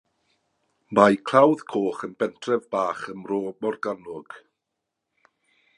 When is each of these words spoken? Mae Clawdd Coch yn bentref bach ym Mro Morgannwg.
Mae 0.99 1.17
Clawdd 1.31 1.61
Coch 1.73 2.01
yn 2.07 2.15
bentref 2.23 2.65
bach 2.77 3.05
ym 3.13 3.21
Mro 3.27 3.41
Morgannwg. 3.67 4.41